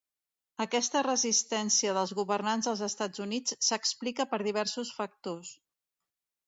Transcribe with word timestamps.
Aquesta 0.63 1.03
resistència 1.07 1.93
dels 1.99 2.13
governants 2.21 2.71
dels 2.71 2.81
Estats 2.89 3.25
Units 3.27 3.59
s'explica 3.69 4.31
per 4.33 4.45
diversos 4.51 4.95
factors. 5.03 5.55